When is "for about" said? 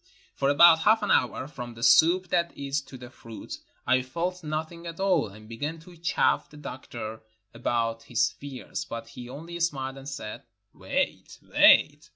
0.33-0.79